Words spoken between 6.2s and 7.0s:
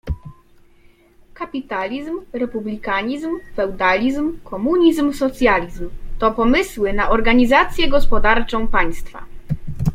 pomysły